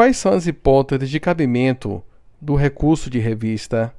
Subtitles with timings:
[0.00, 2.02] Quais são as hipóteses de cabimento
[2.40, 3.94] do recurso de revista?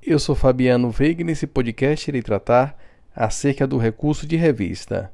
[0.00, 2.78] Eu sou Fabiano Veiga e nesse podcast irei tratar
[3.12, 5.12] acerca do recurso de revista.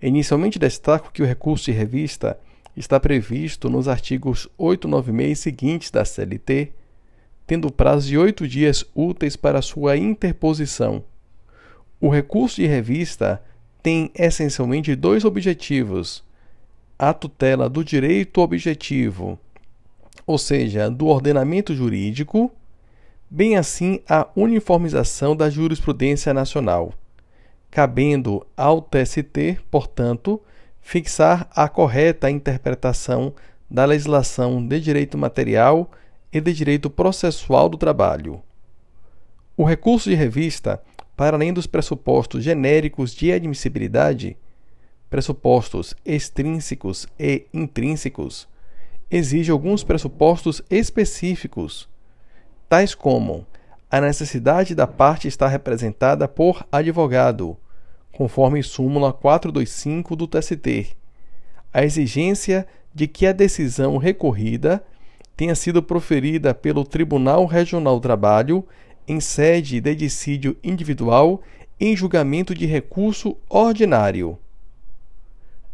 [0.00, 2.38] Inicialmente destaco que o recurso de revista
[2.76, 6.72] está previsto nos artigos 896 seguintes da CLT,
[7.44, 11.02] tendo prazo de oito dias úteis para sua interposição.
[12.00, 13.42] O recurso de revista
[13.82, 16.22] tem essencialmente dois objetivos
[17.02, 19.36] a tutela do direito objetivo,
[20.24, 22.48] ou seja, do ordenamento jurídico,
[23.28, 26.94] bem assim a uniformização da jurisprudência nacional,
[27.72, 30.40] cabendo ao TST, portanto,
[30.80, 33.34] fixar a correta interpretação
[33.68, 35.90] da legislação de direito material
[36.32, 38.40] e de direito processual do trabalho.
[39.56, 40.80] O recurso de revista,
[41.16, 44.36] para além dos pressupostos genéricos de admissibilidade,
[45.12, 48.48] pressupostos extrínsecos e intrínsecos,
[49.10, 51.86] exige alguns pressupostos específicos,
[52.66, 53.46] tais como
[53.90, 57.58] a necessidade da parte estar representada por advogado,
[58.10, 60.96] conforme súmula 425 do TST,
[61.74, 64.82] a exigência de que a decisão recorrida
[65.36, 68.66] tenha sido proferida pelo Tribunal Regional do Trabalho
[69.06, 71.42] em sede de dissídio individual
[71.78, 74.38] em julgamento de recurso ordinário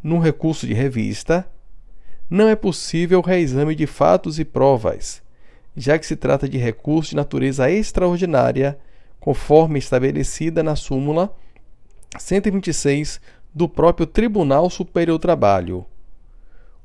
[0.02, 1.48] no recurso de revista,
[2.30, 5.22] não é possível reexame de fatos e provas,
[5.76, 8.78] já que se trata de recurso de natureza extraordinária,
[9.18, 11.34] conforme estabelecida na súmula
[12.18, 13.20] 126
[13.54, 15.84] do próprio Tribunal Superior do Trabalho.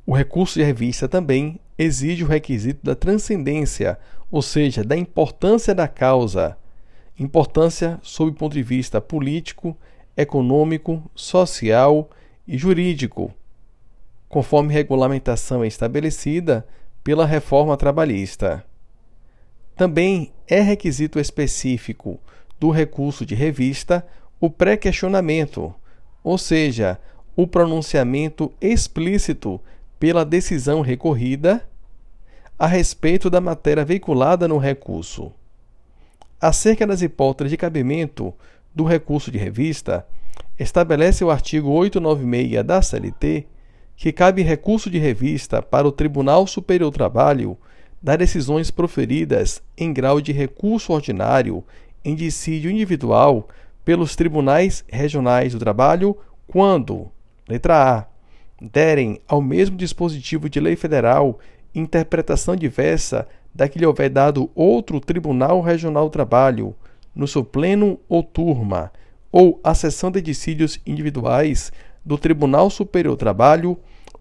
[0.05, 3.97] O recurso de revista também exige o requisito da transcendência,
[4.31, 6.57] ou seja, da importância da causa,
[7.17, 9.77] importância sob o ponto de vista político,
[10.17, 12.09] econômico, social
[12.47, 13.33] e jurídico,
[14.27, 16.65] conforme regulamentação estabelecida
[17.03, 18.65] pela reforma trabalhista.
[19.75, 22.19] Também é requisito específico
[22.59, 24.05] do recurso de revista
[24.39, 25.73] o pré-questionamento,
[26.23, 26.99] ou seja,
[27.35, 29.59] o pronunciamento explícito
[29.99, 31.67] pela decisão recorrida
[32.59, 35.31] a respeito da matéria veiculada no recurso.
[36.39, 38.33] Acerca das hipóteses de cabimento
[38.75, 40.05] do recurso de revista,
[40.63, 43.45] estabelece o artigo 896 da CLT
[43.95, 47.57] que cabe recurso de revista para o Tribunal Superior do Trabalho
[48.01, 51.63] das decisões proferidas em grau de recurso ordinário
[52.03, 53.47] em dissídio individual
[53.85, 57.11] pelos tribunais regionais do trabalho quando,
[57.47, 58.05] letra A,
[58.61, 61.39] derem ao mesmo dispositivo de lei federal
[61.73, 66.75] interpretação diversa da que lhe houver dado outro Tribunal Regional do Trabalho,
[67.15, 68.91] no seu pleno ou turma,
[69.33, 71.71] ou a sessão de dissídios individuais
[72.05, 73.75] do Tribunal Superior do Trabalho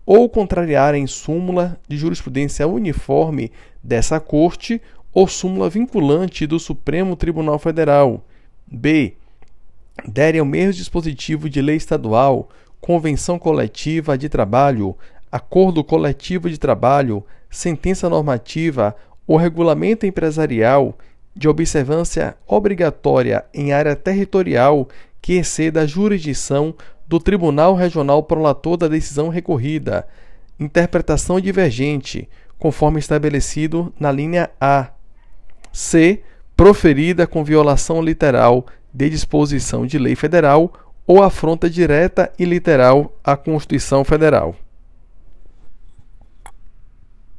[0.06, 3.52] ou contrariarem súmula de jurisprudência uniforme
[3.84, 4.80] dessa Corte
[5.12, 8.24] ou súmula vinculante do Supremo Tribunal Federal.
[8.66, 9.12] B.
[10.08, 12.48] Derem ao mesmo dispositivo de lei estadual,
[12.80, 14.96] convenção coletiva de trabalho,
[15.30, 18.96] acordo coletivo de trabalho, sentença normativa
[19.26, 20.96] ou regulamento empresarial
[21.34, 24.88] de observância obrigatória em área territorial
[25.20, 26.74] que exceda a jurisdição
[27.06, 30.06] do Tribunal Regional Prolator da decisão recorrida,
[30.58, 32.28] interpretação divergente,
[32.58, 34.90] conforme estabelecido na linha A.
[35.72, 36.22] C.
[36.56, 40.72] Proferida com violação literal de disposição de lei federal
[41.06, 44.54] ou afronta direta e literal à Constituição Federal.